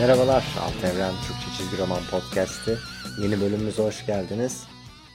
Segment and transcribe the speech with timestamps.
[0.00, 2.78] Merhabalar, Alt Evren Türkçe Çizgi Roman Podcast'i.
[3.22, 4.66] Yeni bölümümüze hoş geldiniz.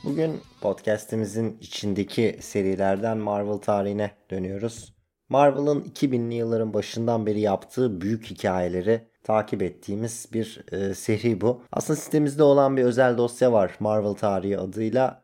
[0.04, 4.94] Bugün podcast'imizin içindeki serilerden Marvel tarihine dönüyoruz.
[5.30, 11.62] Marvel'ın 2000'li yılların başından beri yaptığı büyük hikayeleri takip ettiğimiz bir e, seri bu.
[11.72, 15.22] Aslında sitemizde olan bir özel dosya var Marvel tarihi adıyla.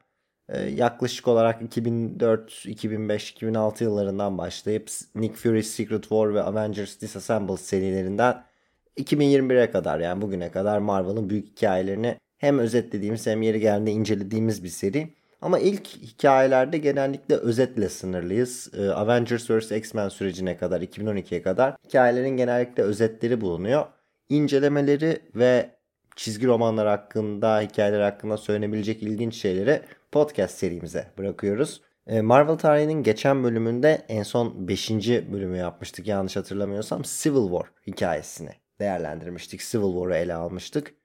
[0.50, 7.58] E, yaklaşık olarak 2004, 2005, 2006 yıllarından başlayıp Nick Fury Secret War ve Avengers Disassembled
[7.58, 8.49] serilerinden
[8.98, 14.70] 2021'e kadar yani bugüne kadar Marvel'ın büyük hikayelerini hem özetlediğimiz hem yeri geldiğinde incelediğimiz bir
[14.70, 15.10] seri.
[15.42, 18.72] Ama ilk hikayelerde genellikle özetle sınırlıyız.
[18.78, 19.72] Ee, Avengers vs.
[19.72, 23.86] X-Men sürecine kadar 2012'ye kadar hikayelerin genellikle özetleri bulunuyor.
[24.30, 25.70] İncelemeleri ve
[26.16, 31.82] çizgi romanlar hakkında, hikayeler hakkında söylenebilecek ilginç şeyleri podcast serimize bırakıyoruz.
[32.08, 34.90] Ee, Marvel tarihinin geçen bölümünde en son 5.
[35.32, 38.50] bölümü yapmıştık yanlış hatırlamıyorsam Civil War hikayesini
[38.80, 39.62] değerlendirmiştik.
[39.62, 40.96] Civil War'ı ele almıştık.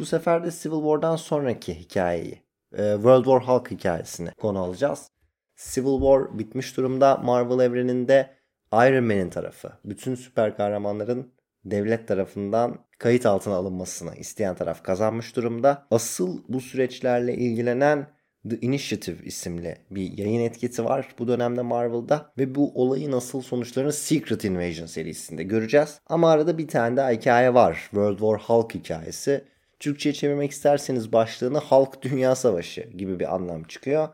[0.00, 5.10] Bu sefer de Civil War'dan sonraki hikayeyi, e, World War Hulk hikayesini konu alacağız.
[5.56, 7.16] Civil War bitmiş durumda.
[7.16, 8.30] Marvel evreninde
[8.72, 11.32] Iron Man'in tarafı, bütün süper kahramanların
[11.64, 15.86] devlet tarafından kayıt altına alınmasını isteyen taraf kazanmış durumda.
[15.90, 18.06] Asıl bu süreçlerle ilgilenen
[18.48, 23.92] The Initiative isimli bir yayın etiketi var bu dönemde Marvel'da ve bu olayın asıl sonuçlarını
[23.92, 26.00] Secret Invasion serisinde göreceğiz.
[26.06, 27.74] Ama arada bir tane daha hikaye var.
[27.74, 29.44] World War Hulk hikayesi.
[29.80, 34.08] Türkçe'ye çevirmek isterseniz başlığını Hulk Dünya Savaşı gibi bir anlam çıkıyor.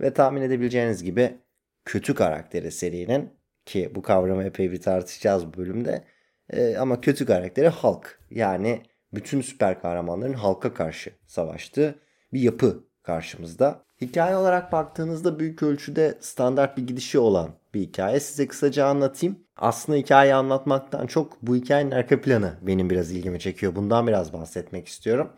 [0.00, 1.38] Ve tahmin edebileceğiniz gibi
[1.84, 3.30] kötü karakteri serinin
[3.66, 6.04] ki bu kavramı epey bir tartışacağız bu bölümde.
[6.50, 8.20] Ee, ama kötü karakteri Hulk.
[8.30, 8.82] Yani
[9.12, 11.98] bütün süper kahramanların Hulk'a karşı savaştığı
[12.32, 13.82] bir yapı karşımızda.
[14.00, 18.20] Hikaye olarak baktığınızda büyük ölçüde standart bir gidişi olan bir hikaye.
[18.20, 19.38] Size kısaca anlatayım.
[19.56, 23.76] Aslında hikayeyi anlatmaktan çok bu hikayenin arka planı benim biraz ilgimi çekiyor.
[23.76, 25.30] Bundan biraz bahsetmek istiyorum.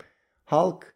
[0.44, 0.94] Hulk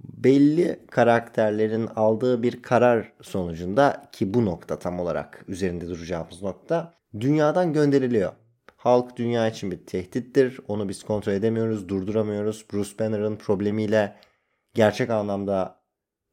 [0.00, 7.72] belli karakterlerin aldığı bir karar sonucunda ki bu nokta tam olarak üzerinde duracağımız nokta dünyadan
[7.72, 8.32] gönderiliyor.
[8.76, 10.60] Hulk dünya için bir tehdittir.
[10.68, 12.66] Onu biz kontrol edemiyoruz, durduramıyoruz.
[12.72, 14.16] Bruce Banner'ın problemiyle
[14.74, 15.81] gerçek anlamda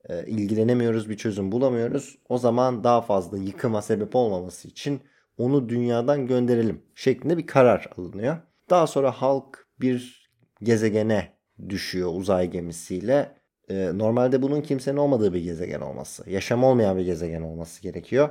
[0.09, 2.18] e, ilgilenemiyoruz, bir çözüm bulamıyoruz.
[2.30, 5.02] O zaman daha fazla yıkıma sebep olmaması için
[5.38, 8.38] onu dünyadan gönderelim şeklinde bir karar alınıyor.
[8.69, 10.30] Daha sonra halk bir
[10.64, 11.34] gezegene
[11.69, 13.36] düşüyor uzay gemisiyle.
[13.69, 18.30] E, normalde bunun kimsenin olmadığı bir gezegen olması, yaşam olmayan bir gezegen olması gerekiyor.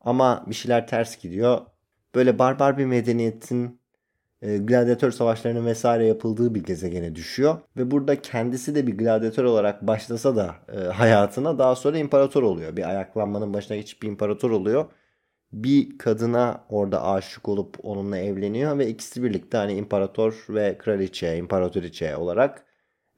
[0.00, 1.60] Ama bir şeyler ters gidiyor.
[2.14, 3.79] Böyle barbar bir medeniyetin
[4.42, 7.58] e, gladyatör savaşlarının vesaire yapıldığı bir gezegene düşüyor.
[7.76, 12.76] Ve burada kendisi de bir gladyatör olarak başlasa da e, hayatına daha sonra imparator oluyor.
[12.76, 14.84] Bir ayaklanmanın başına geçip bir imparator oluyor.
[15.52, 22.16] Bir kadına orada aşık olup onunla evleniyor ve ikisi birlikte hani imparator ve kraliçe, imparatoriçe
[22.16, 22.64] olarak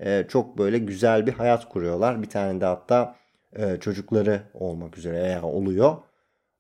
[0.01, 2.23] e, çok böyle güzel bir hayat kuruyorlar.
[2.23, 3.17] Bir tane de hatta
[3.57, 5.97] e, çocukları olmak üzere oluyor.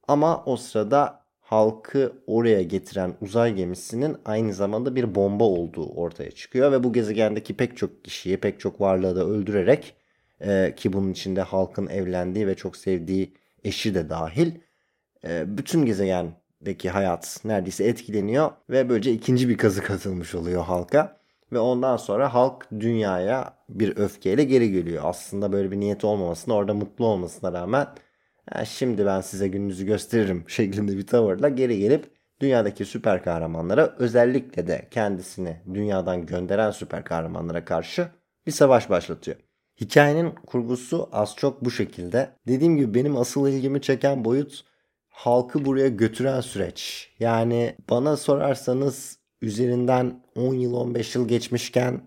[0.08, 1.21] Ama o sırada
[1.52, 7.56] halkı oraya getiren uzay gemisinin aynı zamanda bir bomba olduğu ortaya çıkıyor ve bu gezegendeki
[7.56, 9.94] pek çok kişiyi, pek çok varlığı da öldürerek
[10.40, 13.32] e, ki bunun içinde halkın evlendiği ve çok sevdiği
[13.64, 14.52] eşi de dahil
[15.24, 21.16] e, bütün gezegendeki hayat neredeyse etkileniyor ve böylece ikinci bir kazık atılmış oluyor halka.
[21.52, 25.02] Ve ondan sonra halk dünyaya bir öfkeyle geri geliyor.
[25.06, 27.86] Aslında böyle bir niyeti olmamasına orada mutlu olmasına rağmen
[28.64, 32.10] şimdi ben size gününüzü gösteririm şeklinde bir tavırla geri gelip
[32.40, 38.08] dünyadaki süper kahramanlara özellikle de kendisini dünyadan gönderen süper kahramanlara karşı
[38.46, 39.36] bir savaş başlatıyor.
[39.80, 42.30] Hikayenin kurgusu az çok bu şekilde.
[42.46, 44.64] Dediğim gibi benim asıl ilgimi çeken boyut
[45.08, 47.10] halkı buraya götüren süreç.
[47.18, 52.00] Yani bana sorarsanız üzerinden 10 yıl 15 yıl geçmişken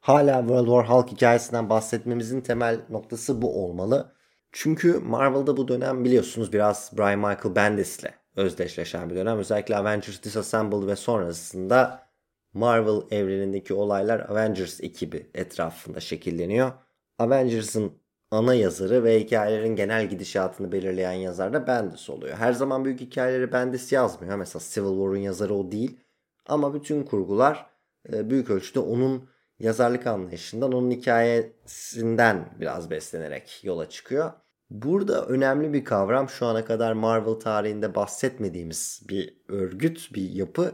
[0.00, 4.12] hala World War Hulk hikayesinden bahsetmemizin temel noktası bu olmalı.
[4.52, 8.06] Çünkü Marvel'da bu dönem biliyorsunuz biraz Brian Michael Bendis'le
[8.36, 9.38] özdeşleşen bir dönem.
[9.38, 12.08] Özellikle Avengers Disassembled ve sonrasında
[12.52, 16.72] Marvel evrenindeki olaylar Avengers ekibi etrafında şekilleniyor.
[17.18, 17.92] Avengers'ın
[18.30, 22.36] ana yazarı ve hikayelerin genel gidişatını belirleyen yazar da Bendis oluyor.
[22.36, 24.36] Her zaman büyük hikayeleri Bendis yazmıyor.
[24.36, 26.00] Mesela Civil War'un yazarı o değil.
[26.46, 27.66] Ama bütün kurgular
[28.12, 29.28] e, büyük ölçüde onun
[29.60, 34.32] yazarlık anlayışından, onun hikayesinden biraz beslenerek yola çıkıyor.
[34.70, 40.72] Burada önemli bir kavram şu ana kadar Marvel tarihinde bahsetmediğimiz bir örgüt, bir yapı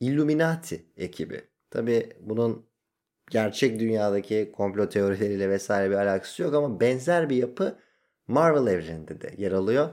[0.00, 1.44] Illuminati ekibi.
[1.70, 2.66] Tabi bunun
[3.30, 7.78] gerçek dünyadaki komplo teorileriyle vesaire bir alakası yok ama benzer bir yapı
[8.28, 9.88] Marvel evreninde de yer alıyor.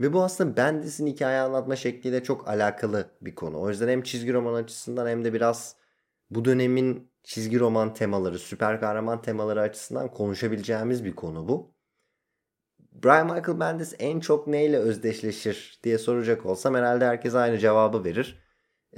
[0.00, 3.60] Ve bu aslında Bendis'in hikaye anlatma şekliyle çok alakalı bir konu.
[3.60, 5.76] O yüzden hem çizgi roman açısından hem de biraz
[6.30, 11.74] bu dönemin çizgi roman temaları, süper kahraman temaları açısından konuşabileceğimiz bir konu bu.
[12.92, 18.42] Brian Michael Bendis en çok neyle özdeşleşir diye soracak olsam herhalde herkes aynı cevabı verir.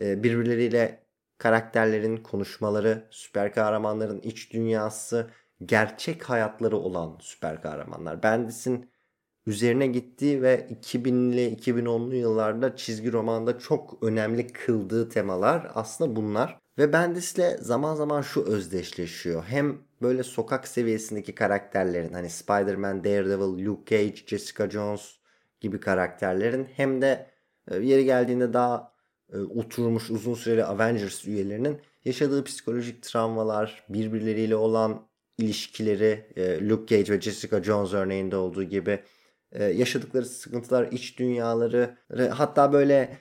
[0.00, 1.06] Ee, birbirleriyle
[1.38, 5.30] karakterlerin konuşmaları, süper kahramanların iç dünyası,
[5.64, 8.22] gerçek hayatları olan süper kahramanlar.
[8.22, 8.90] Bendis'in
[9.46, 16.67] üzerine gittiği ve 2000'li 2010'lu yıllarda çizgi romanda çok önemli kıldığı temalar aslında bunlar.
[16.78, 19.44] Ve Bendis'le zaman zaman şu özdeşleşiyor.
[19.44, 25.16] Hem böyle sokak seviyesindeki karakterlerin hani Spider-Man, Daredevil, Luke Cage, Jessica Jones
[25.60, 27.26] gibi karakterlerin hem de
[27.70, 28.92] e, yeri geldiğinde daha
[29.32, 35.08] e, oturmuş uzun süreli Avengers üyelerinin yaşadığı psikolojik travmalar, birbirleriyle olan
[35.38, 39.02] ilişkileri, e, Luke Cage ve Jessica Jones örneğinde olduğu gibi
[39.54, 41.96] yaşadıkları sıkıntılar, iç dünyaları,
[42.30, 43.18] hatta böyle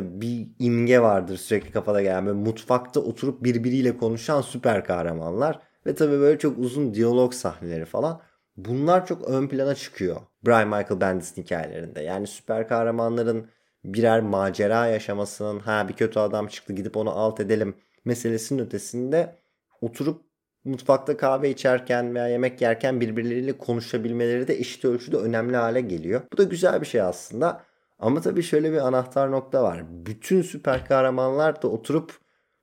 [0.00, 6.20] bir imge vardır sürekli kafada gelen böyle mutfakta oturup birbiriyle konuşan süper kahramanlar ve tabii
[6.20, 8.20] böyle çok uzun diyalog sahneleri falan.
[8.56, 10.16] Bunlar çok ön plana çıkıyor
[10.46, 12.00] Brian Michael Bendis'in hikayelerinde.
[12.00, 13.46] Yani süper kahramanların
[13.84, 17.74] birer macera yaşamasının ha bir kötü adam çıktı gidip onu alt edelim
[18.04, 19.36] meselesinin ötesinde
[19.80, 20.22] oturup
[20.64, 26.20] mutfakta kahve içerken veya yemek yerken birbirleriyle konuşabilmeleri de eşit ölçüde önemli hale geliyor.
[26.32, 27.62] Bu da güzel bir şey aslında.
[27.98, 29.84] Ama tabii şöyle bir anahtar nokta var.
[30.06, 32.12] Bütün süper kahramanlar da oturup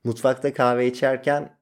[0.03, 1.57] mutfakta kahve içerken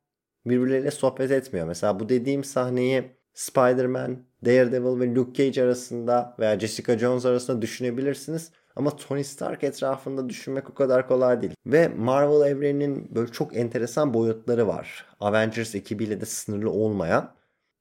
[0.45, 1.67] birbirleriyle sohbet etmiyor.
[1.67, 3.03] Mesela bu dediğim sahneyi
[3.33, 8.51] Spider-Man, Daredevil ve Luke Cage arasında veya Jessica Jones arasında düşünebilirsiniz.
[8.75, 11.53] Ama Tony Stark etrafında düşünmek o kadar kolay değil.
[11.65, 15.05] Ve Marvel evreninin böyle çok enteresan boyutları var.
[15.19, 17.35] Avengers ekibiyle de sınırlı olmayan.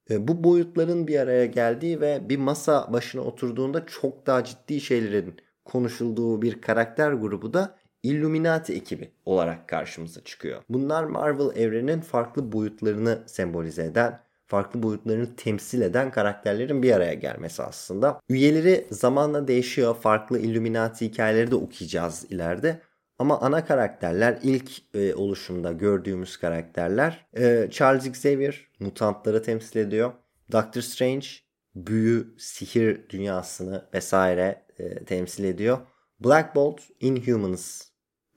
[0.09, 5.35] E, bu boyutların bir araya geldiği ve bir masa başına oturduğunda çok daha ciddi şeylerin
[5.65, 7.75] konuşulduğu bir karakter grubu da
[8.05, 10.63] Illuminati ekibi olarak karşımıza çıkıyor.
[10.69, 17.63] Bunlar Marvel evrenin farklı boyutlarını sembolize eden, farklı boyutlarını temsil eden karakterlerin bir araya gelmesi
[17.63, 18.19] aslında.
[18.29, 19.95] Üyeleri zamanla değişiyor.
[19.95, 22.81] Farklı Illuminati hikayeleri de okuyacağız ileride.
[23.19, 30.13] Ama ana karakterler ilk e, oluşumda gördüğümüz karakterler e, Charles Xavier mutantları temsil ediyor.
[30.51, 31.27] Doctor Strange
[31.75, 35.77] büyü, sihir dünyasını vesaire e, temsil ediyor.
[36.19, 37.81] Black Bolt Inhumans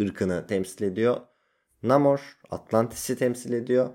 [0.03, 1.17] ırkını temsil ediyor.
[1.83, 3.91] Namor Atlantis'i temsil ediyor.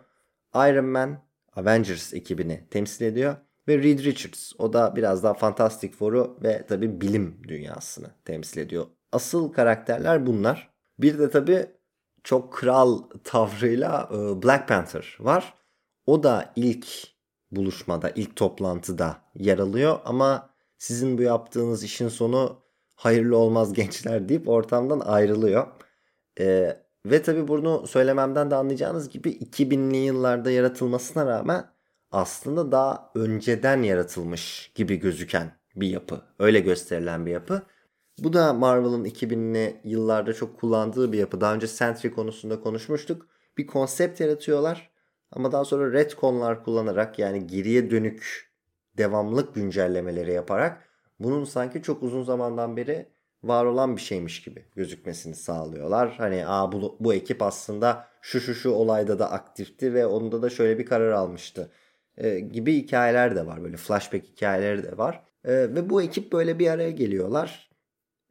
[0.56, 1.23] Iron Man
[1.56, 3.36] Avengers ekibini temsil ediyor.
[3.68, 8.86] Ve Reed Richards o da biraz daha Fantastic Four'u ve tabi bilim dünyasını temsil ediyor.
[9.12, 10.74] Asıl karakterler bunlar.
[11.00, 11.66] Bir de tabi
[12.24, 15.54] çok kral tavrıyla e, Black Panther var.
[16.06, 16.88] O da ilk
[17.52, 22.64] buluşmada, ilk toplantıda yer alıyor ama sizin bu yaptığınız işin sonu
[22.96, 25.68] hayırlı olmaz gençler deyip ortamdan ayrılıyor.
[26.40, 31.66] Ee, ve tabii bunu söylememden de anlayacağınız gibi 2000'li yıllarda yaratılmasına rağmen
[32.12, 36.22] aslında daha önceden yaratılmış gibi gözüken bir yapı.
[36.40, 37.62] Öyle gösterilen bir yapı.
[38.20, 41.42] Bu da Marvel'ın 2000'li yıllarda çok kullandığı bir yapı.
[41.42, 43.28] Daha önce Sentry konusunda konuşmuştuk.
[43.58, 44.90] Bir konsept yaratıyorlar
[45.32, 48.52] ama daha sonra retconlar kullanarak yani geriye dönük
[48.98, 53.10] devamlık güncellemeleri yaparak bunun sanki çok uzun zamandan beri
[53.44, 56.16] var olan bir şeymiş gibi gözükmesini sağlıyorlar.
[56.18, 60.50] Hani Aa, bu, bu ekip aslında şu şu şu olayda da aktifti ve onda da
[60.50, 61.72] şöyle bir karar almıştı
[62.18, 63.64] e, gibi hikayeler de var.
[63.64, 65.24] Böyle flashback hikayeleri de var.
[65.46, 67.70] E, ve bu ekip böyle bir araya geliyorlar.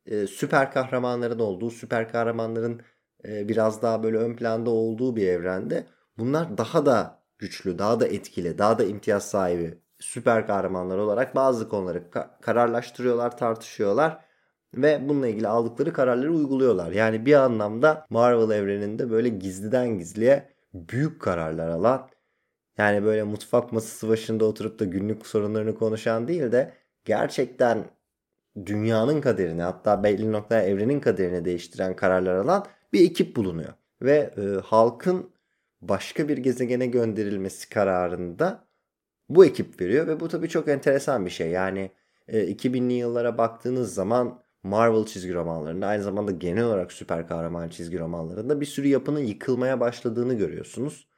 [0.07, 2.83] E, süper kahramanların olduğu, süper kahramanların
[3.29, 5.87] e, biraz daha böyle ön planda olduğu bir evrende
[6.19, 11.69] bunlar daha da güçlü, daha da etkili, daha da imtiyaz sahibi süper kahramanlar olarak bazı
[11.69, 14.32] konuları ka- kararlaştırıyorlar, tartışıyorlar
[14.75, 16.93] ve bununla ilgili aldıkları kararları uyguluyorlar.
[16.93, 22.09] Yani bir anlamda Marvel evreninde böyle gizliden gizliye büyük kararlar alan
[22.79, 26.73] yani böyle mutfak masası başında oturup da günlük sorunlarını konuşan değil de
[27.05, 27.85] gerçekten
[28.67, 33.73] dünyanın kaderini hatta belli noktada evrenin kaderini değiştiren kararlar alan bir ekip bulunuyor.
[34.03, 35.31] Ve e, halkın
[35.81, 38.65] başka bir gezegene gönderilmesi kararında
[39.29, 41.51] bu ekip veriyor ve bu tabii çok enteresan bir şey.
[41.51, 41.91] Yani
[42.29, 47.99] e, 2000'li yıllara baktığınız zaman Marvel çizgi romanlarında aynı zamanda genel olarak süper kahraman çizgi
[47.99, 51.09] romanlarında bir sürü yapının yıkılmaya başladığını görüyorsunuz.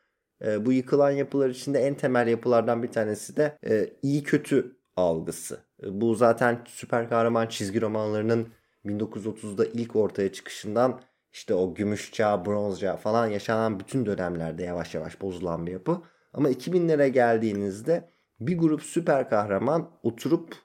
[0.44, 5.60] E, bu yıkılan yapılar içinde en temel yapılardan bir tanesi de e, iyi kötü algısı.
[5.82, 8.48] E, bu zaten süper kahraman çizgi romanlarının
[8.84, 11.00] 1930'da ilk ortaya çıkışından
[11.32, 16.02] işte o gümüş çağ, bronz çağ falan yaşanan bütün dönemlerde yavaş yavaş bozulan bir yapı.
[16.32, 18.10] Ama 2000'lere geldiğinizde
[18.40, 20.63] bir grup süper kahraman oturup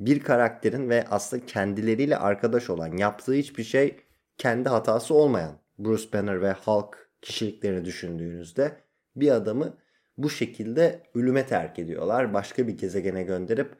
[0.00, 3.96] bir karakterin ve aslında kendileriyle arkadaş olan yaptığı hiçbir şey
[4.36, 8.72] kendi hatası olmayan Bruce Banner ve Hulk kişiliklerini düşündüğünüzde
[9.16, 9.74] bir adamı
[10.18, 12.34] bu şekilde ölüme terk ediyorlar.
[12.34, 13.74] Başka bir gezegene gönderip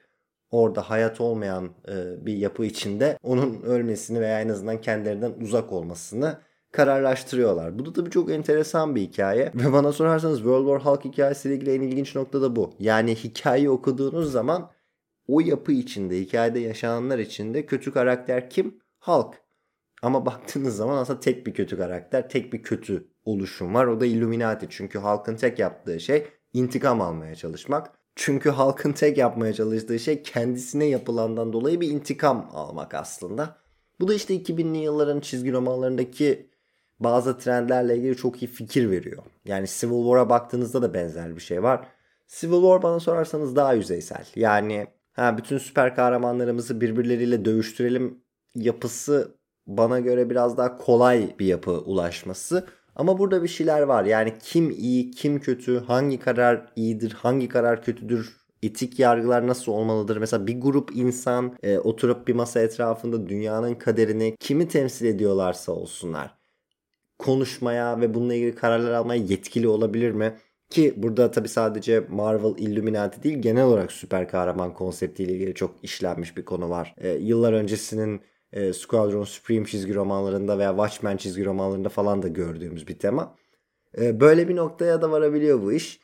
[0.51, 6.39] orada hayat olmayan e, bir yapı içinde onun ölmesini veya en azından kendilerinden uzak olmasını
[6.73, 7.79] kararlaştırıyorlar.
[7.79, 9.53] Bu da tabii çok enteresan bir hikaye.
[9.55, 12.75] Ve bana sorarsanız World War Hulk hikayesiyle ilgili en ilginç nokta da bu.
[12.79, 14.71] Yani hikayeyi okuduğunuz zaman
[15.29, 18.81] o yapı içinde, hikayede yaşananlar içinde kötü karakter kim?
[19.01, 19.35] Hulk.
[20.03, 23.87] Ama baktığınız zaman aslında tek bir kötü karakter, tek bir kötü oluşum var.
[23.87, 24.67] O da Illuminati.
[24.71, 27.99] Çünkü Hulk'ın tek yaptığı şey intikam almaya çalışmak.
[28.17, 33.59] Çünkü halkın tek yapmaya çalıştığı şey kendisine yapılandan dolayı bir intikam almak aslında.
[34.01, 36.51] Bu da işte 2000'li yılların çizgi romanlarındaki
[37.01, 39.23] bazı trendlerle ilgili çok iyi fikir veriyor.
[39.45, 41.89] Yani Civil War'a baktığınızda da benzer bir şey var.
[42.29, 44.27] Civil War bana sorarsanız daha yüzeysel.
[44.37, 44.87] Yani
[45.19, 52.67] ha bütün süper kahramanlarımızı birbirleriyle dövüştürelim yapısı bana göre biraz daha kolay bir yapı ulaşması.
[52.97, 54.05] Ama burada bir şeyler var.
[54.05, 60.17] Yani kim iyi, kim kötü, hangi karar iyidir, hangi karar kötüdür, etik yargılar nasıl olmalıdır?
[60.17, 66.39] Mesela bir grup insan e, oturup bir masa etrafında dünyanın kaderini kimi temsil ediyorlarsa olsunlar
[67.19, 70.37] konuşmaya ve bununla ilgili kararlar almaya yetkili olabilir mi?
[70.71, 76.37] Ki burada tabi sadece Marvel Illuminati değil genel olarak süper kahraman konseptiyle ilgili çok işlenmiş
[76.37, 76.95] bir konu var.
[76.99, 78.21] E, yıllar öncesinin
[78.53, 83.37] e, Squadron Supreme çizgi romanlarında veya Watchmen çizgi romanlarında falan da gördüğümüz bir tema.
[83.99, 86.01] E, böyle bir noktaya da varabiliyor bu iş.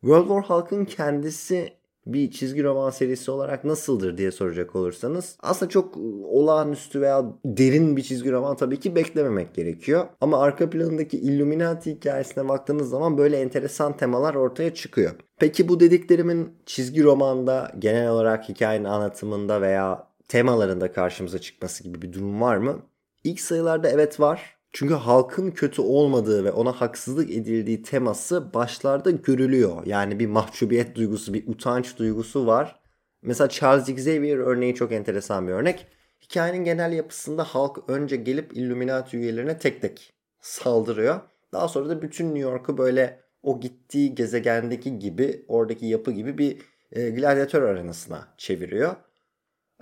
[0.00, 1.72] World War Hulk'ın kendisi
[2.06, 8.02] bir çizgi roman serisi olarak nasıldır diye soracak olursanız aslında çok olağanüstü veya derin bir
[8.02, 10.06] çizgi roman tabii ki beklememek gerekiyor.
[10.20, 15.10] Ama arka planındaki Illuminati hikayesine baktığınız zaman böyle enteresan temalar ortaya çıkıyor.
[15.38, 22.12] Peki bu dediklerimin çizgi romanda genel olarak hikayenin anlatımında veya temalarında karşımıza çıkması gibi bir
[22.12, 22.82] durum var mı?
[23.24, 24.56] İlk sayılarda evet var.
[24.74, 29.86] Çünkü halkın kötü olmadığı ve ona haksızlık edildiği teması başlarda görülüyor.
[29.86, 32.80] Yani bir mahcubiyet duygusu, bir utanç duygusu var.
[33.22, 35.86] Mesela Charles Xavier örneği çok enteresan bir örnek.
[36.22, 41.20] Hikayenin genel yapısında halk önce gelip Illuminati üyelerine tek tek saldırıyor.
[41.52, 46.58] Daha sonra da bütün New York'u böyle o gittiği gezegendeki gibi, oradaki yapı gibi bir
[46.92, 48.96] e, gladyatör arenasına çeviriyor.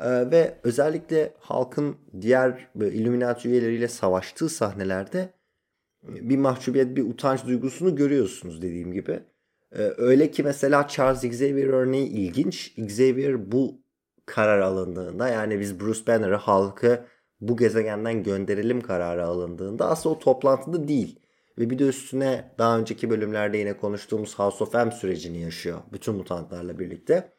[0.02, 5.18] Ee, ve özellikle halkın diğer Illuminati üyeleriyle savaştığı sahnelerde
[6.08, 9.20] e, bir mahcubiyet, bir utanç duygusunu görüyorsunuz dediğim gibi.
[9.72, 12.72] Ee, öyle ki mesela Charles Xavier örneği ilginç.
[12.76, 13.82] Xavier bu
[14.26, 17.04] karar alındığında yani biz Bruce Banner'ı halkı
[17.40, 21.18] bu gezegenden gönderelim kararı alındığında aslında o toplantıda değil.
[21.58, 25.78] Ve bir de üstüne daha önceki bölümlerde yine konuştuğumuz House of M sürecini yaşıyor.
[25.92, 27.32] Bütün mutantlarla birlikte.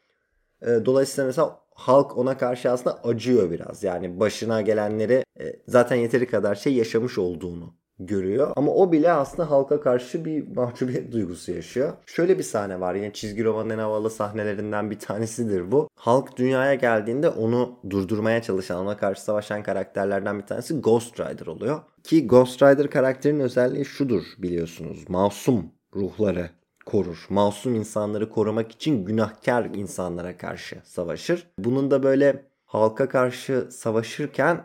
[0.62, 3.84] Ee, dolayısıyla mesela halk ona karşı aslında acıyor biraz.
[3.84, 8.52] Yani başına gelenleri e, zaten yeteri kadar şey yaşamış olduğunu görüyor.
[8.56, 11.92] Ama o bile aslında halka karşı bir mahcubiyet duygusu yaşıyor.
[12.06, 15.88] Şöyle bir sahne var yine çizgi romanın en havalı sahnelerinden bir tanesidir bu.
[15.94, 21.80] Halk dünyaya geldiğinde onu durdurmaya çalışan, ona karşı savaşan karakterlerden bir tanesi Ghost Rider oluyor.
[22.02, 25.04] Ki Ghost Rider karakterinin özelliği şudur biliyorsunuz.
[25.08, 26.50] Masum ruhları
[26.86, 27.26] korur.
[27.28, 31.46] Masum insanları korumak için günahkar insanlara karşı savaşır.
[31.58, 34.64] Bunun da böyle halka karşı savaşırken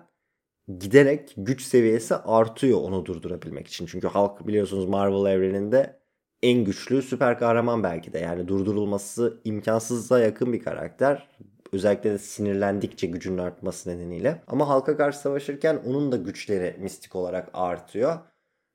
[0.79, 3.85] giderek güç seviyesi artıyor onu durdurabilmek için.
[3.85, 5.99] Çünkü halk biliyorsunuz Marvel evreninde
[6.43, 8.19] en güçlü süper kahraman belki de.
[8.19, 11.27] Yani durdurulması imkansıza yakın bir karakter.
[11.73, 14.43] Özellikle de sinirlendikçe gücünün artması nedeniyle.
[14.47, 18.17] Ama halka karşı savaşırken onun da güçleri mistik olarak artıyor.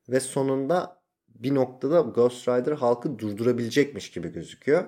[0.09, 1.04] Ve sonunda
[1.35, 4.85] bir noktada Ghost Rider halkı durdurabilecekmiş gibi gözüküyor.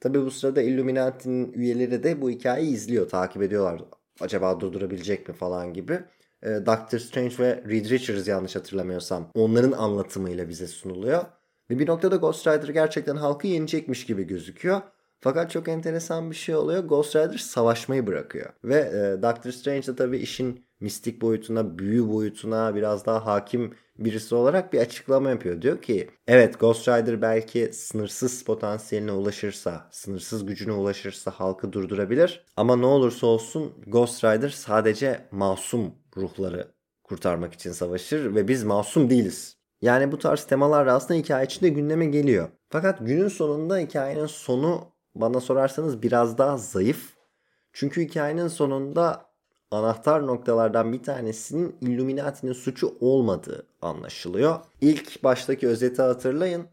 [0.00, 3.82] Tabi bu sırada Illuminati'nin üyeleri de bu hikayeyi izliyor, takip ediyorlar.
[4.20, 6.00] Acaba durdurabilecek mi falan gibi.
[6.42, 11.24] E, Doctor Strange ve Reed Richards yanlış hatırlamıyorsam onların anlatımıyla bize sunuluyor.
[11.70, 14.82] Ve bir noktada Ghost Rider gerçekten halkı yenecekmiş gibi gözüküyor.
[15.20, 16.84] Fakat çok enteresan bir şey oluyor.
[16.84, 18.50] Ghost Rider savaşmayı bırakıyor.
[18.64, 24.34] Ve e, Doctor Strange de tabii işin mistik boyutuna, büyü boyutuna biraz daha hakim birisi
[24.34, 25.62] olarak bir açıklama yapıyor.
[25.62, 32.46] Diyor ki evet Ghost Rider belki sınırsız potansiyeline ulaşırsa, sınırsız gücüne ulaşırsa halkı durdurabilir.
[32.56, 36.74] Ama ne olursa olsun Ghost Rider sadece masum ruhları
[37.04, 39.56] kurtarmak için savaşır ve biz masum değiliz.
[39.82, 42.48] Yani bu tarz temalar aslında hikaye içinde gündeme geliyor.
[42.68, 47.14] Fakat günün sonunda hikayenin sonu bana sorarsanız biraz daha zayıf.
[47.72, 49.33] Çünkü hikayenin sonunda
[49.74, 54.60] anahtar noktalardan bir tanesinin Illuminati'nin suçu olmadığı anlaşılıyor.
[54.80, 56.66] İlk baştaki özeti hatırlayın.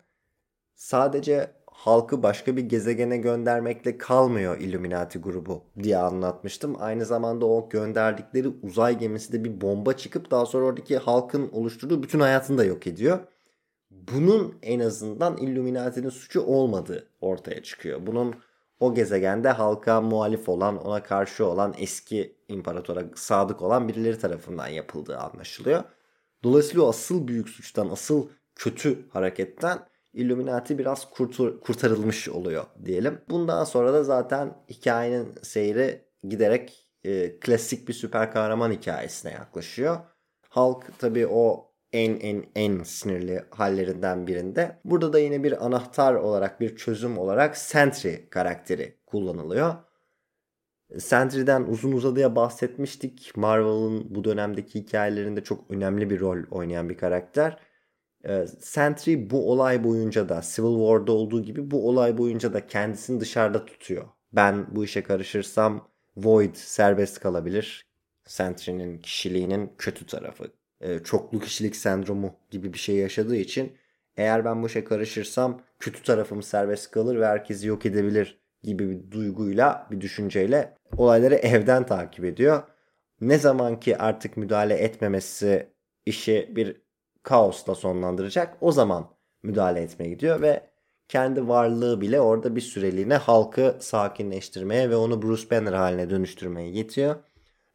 [0.76, 6.76] Sadece halkı başka bir gezegene göndermekle kalmıyor Illuminati grubu diye anlatmıştım.
[6.80, 12.04] Aynı zamanda o gönderdikleri uzay gemisi de bir bomba çıkıp daha sonra oradaki halkın oluşturduğu
[12.04, 13.20] bütün hayatını da yok ediyor.
[13.92, 18.08] bunun en azından Illuminati'nin suçu olmadığı ortaya çıkıyor.
[18.08, 18.36] Bunun
[18.82, 25.18] o gezegende halka muhalif olan, ona karşı olan, eski imparatora sadık olan birileri tarafından yapıldığı
[25.18, 25.84] anlaşılıyor.
[26.44, 29.80] Dolayısıyla o asıl büyük suçtan, asıl kötü hareketten
[30.14, 33.22] Illuminati biraz kurtur, kurtarılmış oluyor diyelim.
[33.30, 39.98] Bundan sonra da zaten hikayenin seyri giderek e, klasik bir süper kahraman hikayesine yaklaşıyor.
[40.50, 44.80] Halk tabii o en en en sinirli hallerinden birinde.
[44.86, 49.76] Burada da yine bir anahtar olarak bir çözüm olarak Sentry karakteri kullanılıyor.
[51.00, 53.32] Sentry'den uzun uzadıya bahsetmiştik.
[53.36, 57.60] Marvel'ın bu dönemdeki hikayelerinde çok önemli bir rol oynayan bir karakter.
[58.26, 63.20] Ee, Sentry bu olay boyunca da Civil War'da olduğu gibi bu olay boyunca da kendisini
[63.20, 64.08] dışarıda tutuyor.
[64.34, 67.86] Ben bu işe karışırsam Void serbest kalabilir.
[68.26, 70.61] Sentry'nin kişiliğinin kötü tarafı.
[70.82, 73.78] Ee, çoklu kişilik sendromu gibi bir şey yaşadığı için
[74.18, 79.12] eğer ben bu işe karışırsam kötü tarafım serbest kalır ve herkesi yok edebilir gibi bir
[79.12, 82.64] duyguyla, bir düşünceyle olayları evden takip ediyor.
[83.22, 85.68] Ne zaman ki artık müdahale etmemesi
[86.06, 86.82] işi bir
[87.24, 89.10] kaosla sonlandıracak o zaman
[89.44, 90.72] müdahale etmeye gidiyor ve
[91.08, 97.16] kendi varlığı bile orada bir süreliğine halkı sakinleştirmeye ve onu Bruce Banner haline dönüştürmeye yetiyor.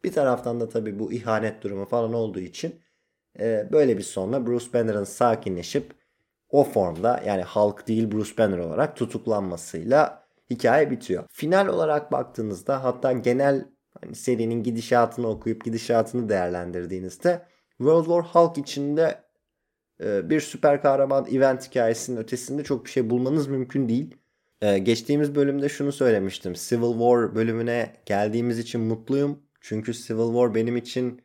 [0.03, 2.75] Bir taraftan da tabii bu ihanet durumu falan olduğu için
[3.39, 5.93] e, böyle bir sonla Bruce Banner'ın sakinleşip
[6.49, 11.23] o formda yani halk değil Bruce Banner olarak tutuklanmasıyla hikaye bitiyor.
[11.31, 13.65] Final olarak baktığınızda hatta genel
[14.01, 17.45] hani serinin gidişatını okuyup gidişatını değerlendirdiğinizde
[17.77, 19.21] World War Hulk içinde
[20.03, 24.15] e, bir süper kahraman event hikayesinin ötesinde çok bir şey bulmanız mümkün değil.
[24.61, 26.53] E, geçtiğimiz bölümde şunu söylemiştim.
[26.53, 29.39] Civil War bölümüne geldiğimiz için mutluyum.
[29.61, 31.21] Çünkü Civil War benim için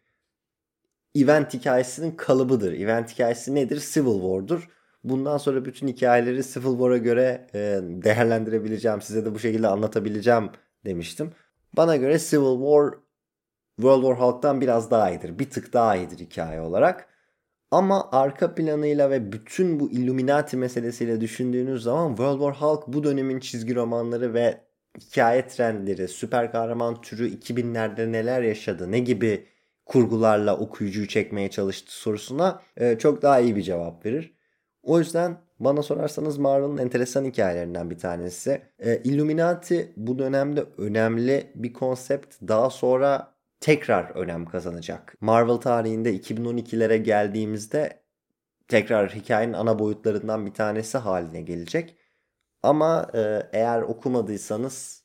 [1.14, 2.72] event hikayesinin kalıbıdır.
[2.72, 3.85] Event hikayesi nedir?
[3.92, 4.68] Civil War'dur.
[5.05, 9.03] Bundan sonra bütün hikayeleri Civil War'a göre e, değerlendirebileceğim.
[9.03, 10.51] Size de bu şekilde anlatabileceğim
[10.85, 11.31] demiştim.
[11.77, 12.94] Bana göre Civil War
[13.77, 15.38] World War Hulk'tan biraz daha iyidir.
[15.38, 17.09] Bir tık daha iyidir hikaye olarak.
[17.70, 23.40] Ama arka planıyla ve bütün bu Illuminati meselesiyle düşündüğünüz zaman World War Hulk bu dönemin
[23.40, 24.61] çizgi romanları ve
[25.01, 29.46] hikaye trendleri, süper kahraman türü 2000'lerde neler yaşadı, ne gibi
[29.85, 34.35] kurgularla okuyucuyu çekmeye çalıştı sorusuna e, çok daha iyi bir cevap verir.
[34.83, 38.62] O yüzden bana sorarsanız Marvel'ın enteresan hikayelerinden bir tanesi.
[38.79, 42.37] E, Illuminati bu dönemde önemli bir konsept.
[42.49, 45.16] Daha sonra tekrar önem kazanacak.
[45.21, 48.03] Marvel tarihinde 2012'lere geldiğimizde
[48.68, 51.97] tekrar hikayenin ana boyutlarından bir tanesi haline gelecek.
[52.62, 55.02] Ama e, eğer okumadıysanız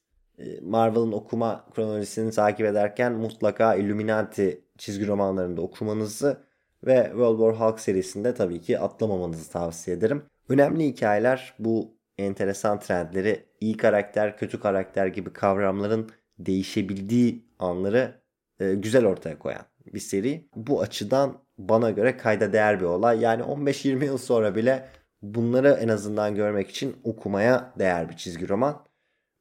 [0.61, 6.37] Marvel'ın okuma kronolojisini takip ederken mutlaka Illuminati çizgi romanlarında okumanızı
[6.85, 10.23] ve World War Hulk serisinde tabii ki atlamamanızı tavsiye ederim.
[10.49, 18.21] Önemli hikayeler bu enteresan trendleri iyi karakter, kötü karakter gibi kavramların değişebildiği anları
[18.59, 20.49] e, güzel ortaya koyan bir seri.
[20.55, 23.19] Bu açıdan bana göre kayda değer bir olay.
[23.19, 24.89] Yani 15-20 yıl sonra bile
[25.21, 28.86] bunları en azından görmek için okumaya değer bir çizgi roman.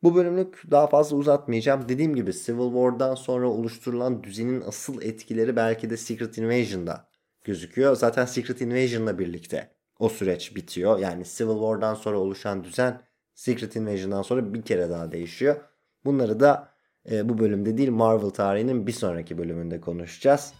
[0.02, 1.88] Bu bölümlük daha fazla uzatmayacağım.
[1.88, 7.08] Dediğim gibi Civil War'dan sonra oluşturulan düzenin asıl etkileri belki de Secret Invasion'da
[7.44, 7.96] gözüküyor.
[7.96, 10.98] Zaten Secret Invasion'la birlikte o süreç bitiyor.
[10.98, 13.00] Yani Civil War'dan sonra oluşan düzen
[13.34, 15.56] Secret Invasion'dan sonra bir kere daha değişiyor.
[16.04, 16.68] Bunları da
[17.10, 20.52] e, bu bölümde değil Marvel tarihinin bir sonraki bölümünde konuşacağız.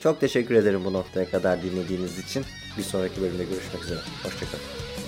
[0.00, 2.44] Çok teşekkür ederim bu noktaya kadar dinlediğiniz için.
[2.78, 3.98] Bir sonraki bölümde görüşmek üzere.
[4.22, 5.03] Hoşçakalın.